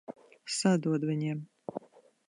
[0.55, 1.47] Sadod viņiem!